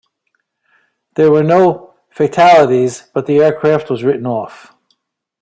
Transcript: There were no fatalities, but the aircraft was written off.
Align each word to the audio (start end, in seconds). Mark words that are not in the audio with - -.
There 1.13 1.29
were 1.29 1.43
no 1.43 1.93
fatalities, 2.09 3.03
but 3.13 3.27
the 3.27 3.37
aircraft 3.37 3.91
was 3.91 4.03
written 4.03 4.25
off. 4.25 4.73